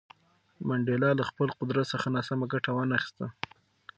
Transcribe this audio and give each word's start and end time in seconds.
منډېلا 0.67 1.11
له 1.19 1.23
خپل 1.29 1.47
قدرت 1.59 1.85
څخه 1.93 2.07
ناسمه 2.15 2.45
ګټه 2.53 2.71
ونه 2.73 2.97
خیسته. 3.03 3.25